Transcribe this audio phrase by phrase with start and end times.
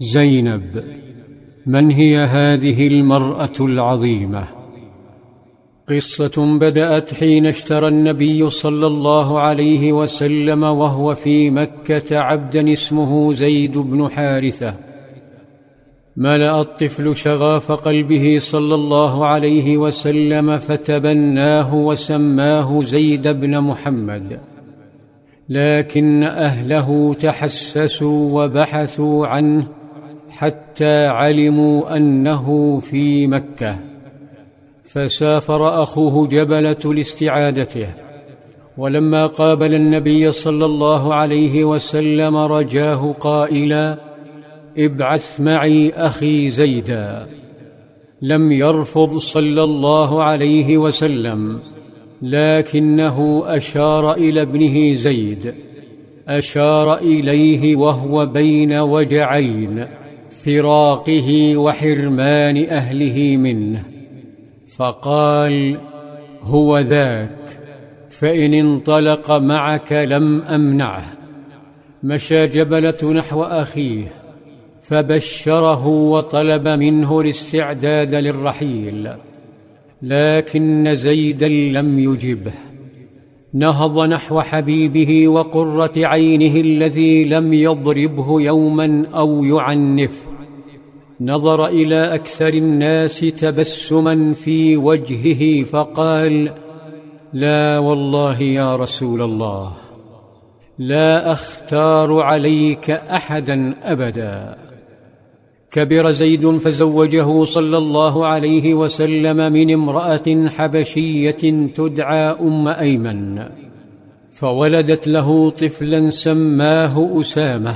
[0.00, 0.84] زينب
[1.66, 4.48] من هي هذه المرأة العظيمة؟
[5.88, 13.78] قصة بدأت حين اشترى النبي صلى الله عليه وسلم وهو في مكة عبدا اسمه زيد
[13.78, 14.74] بن حارثة.
[16.16, 24.40] ملأ الطفل شغاف قلبه صلى الله عليه وسلم فتبناه وسماه زيد بن محمد.
[25.48, 29.77] لكن أهله تحسسوا وبحثوا عنه
[30.30, 33.78] حتى علموا أنه في مكة.
[34.82, 37.88] فسافر أخوه جبله لاستعادته
[38.78, 43.98] ولما قابل النبي صلى الله عليه وسلم رجاه قائلا
[44.78, 47.26] ابعث معي أخي زيدا.
[48.22, 51.60] لم يرفض صلى الله عليه وسلم
[52.22, 55.54] لكنه أشار إلى ابنه زيد.
[56.28, 59.86] أشار إليه وهو بين وجعين.
[60.44, 63.82] فراقه وحرمان أهله منه
[64.76, 65.78] فقال
[66.42, 67.58] هو ذاك
[68.10, 71.04] فإن انطلق معك لم أمنعه
[72.02, 74.04] مشى جبلة نحو أخيه
[74.82, 79.10] فبشره وطلب منه الاستعداد للرحيل
[80.02, 82.52] لكن زيدا لم يجبه.
[83.54, 90.28] نهض نحو حبيبه وقرة عينه الذي لم يضربه يوما أو يعنفه
[91.20, 96.52] نظر إلى أكثر الناس تبسما في وجهه فقال
[97.32, 99.72] لا والله يا رسول الله
[100.78, 104.67] لا أختار عليك أحدا أبدا.
[105.70, 113.42] كبر زيد فزوجه صلى الله عليه وسلم من امرأة حبشية تدعى أم أيمن
[114.32, 117.74] فولدت له طفلا سماه أسامة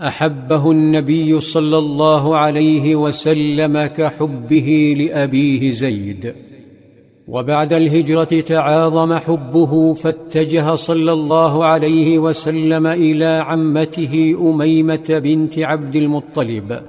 [0.00, 6.34] أحبه النبي صلى الله عليه وسلم كحبه لأبيه زيد.
[7.28, 16.80] وبعد الهجرة تعاظم حبه فاتجه صلى الله عليه وسلم إلى عمته أميمة بنت عبد المطلب.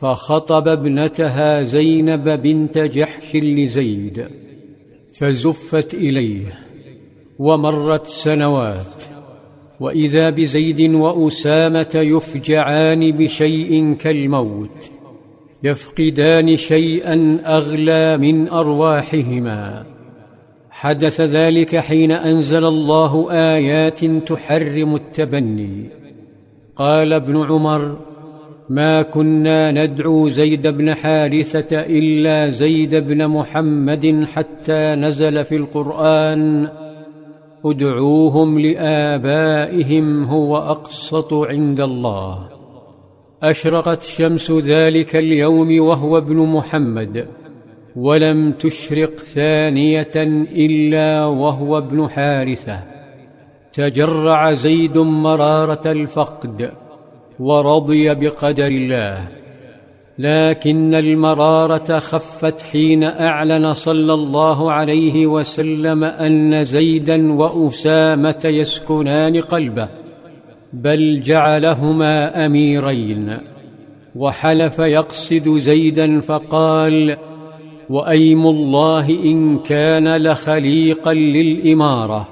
[0.00, 4.26] فخطب ابنتها زينب بنت جحش لزيد
[5.14, 6.52] فزفت إليه
[7.38, 9.04] ومرت سنوات
[9.80, 14.90] وإذا بزيد وأسامة يفجعان بشيء كالموت
[15.62, 19.84] يفقدان شيئا أغلى من أرواحهما.
[20.70, 25.86] حدث ذلك حين أنزل الله آيات تحرم التبني.
[26.76, 28.11] قال ابن عمر
[28.72, 36.68] ما كنا ندعو زيد بن حارثة إلا زيد بن محمد حتى نزل في القرآن.
[37.64, 42.48] ادعوهم لآبائهم هو أقسط عند الله.
[43.42, 47.26] أشرقت شمس ذلك اليوم وهو ابن محمد.
[47.96, 50.16] ولم تشرق ثانية
[50.56, 52.84] إلا وهو ابن حارثة.
[53.72, 56.70] تجرع زيد مرارة الفقد.
[57.42, 59.28] ورضي بقدر الله.
[60.18, 69.88] لكن المرارة خفت حين أعلن صلى الله عليه وسلم أن زيدا وأسامة يسكنان قلبه
[70.72, 73.38] بل جعلهما أميرين.
[74.16, 77.16] وحلف يقصد زيدا فقال
[77.90, 82.28] وأيم الله إن كان لخليقا للإمارة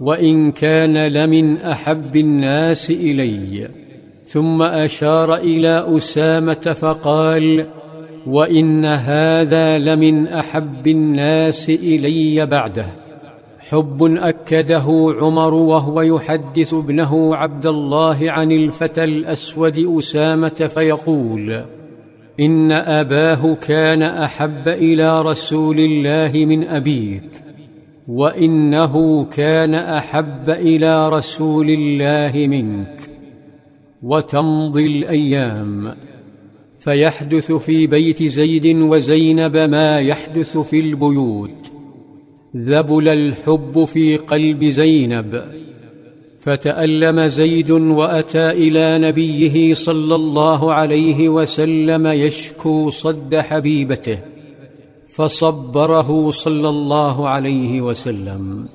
[0.00, 3.83] وإن كان لمن أحب الناس إلي.
[4.24, 7.66] ثم أشار إلى أسامة فقال
[8.26, 12.86] وإن هذا لمن أحب الناس إلي بعده.
[13.58, 21.64] حب أكده عمر وهو يحدث ابنه عبد الله عن الفتى الأسود أسامة فيقول
[22.40, 27.30] إن أباه كان أحب إلى رسول الله من أبيك
[28.08, 33.13] وإنه كان أحب إلى رسول الله منك.
[34.04, 35.96] وتمضي الأيام.
[36.78, 41.72] فيحدث في بيت زيد وزينب ما يحدث في البيوت.
[42.56, 45.44] ذبل الحب في قلب زينب.
[46.40, 54.18] فتألم زيد وأتى إلى نبيه صلى الله عليه وسلم يشكو صد حبيبته.
[55.06, 58.66] فصبره صلى الله عليه وسلم.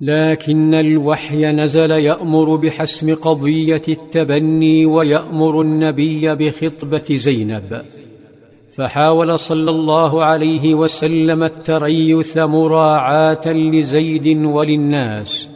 [0.00, 7.82] لكن الوحي نزل يأمر بحسم قضية التبني ويأمر النبي بخطبة زينب.
[8.76, 15.48] فحاول صلى الله عليه وسلم التريث مراعاة لزيد وللناس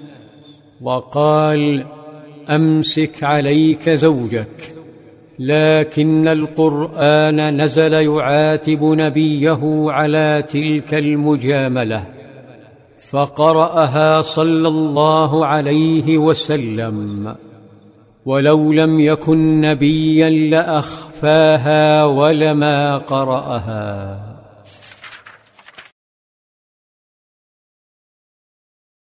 [0.83, 1.85] وقال
[2.51, 4.75] أمسك عليك زوجك.
[5.39, 12.24] لكن القرآن نزل يعاتب نبيه على تلك المجاملة.
[13.11, 17.35] فقرأها صلى الله عليه وسلم.
[18.27, 24.34] ولو لم يكن نبيا لأخفاها ولما قرأها.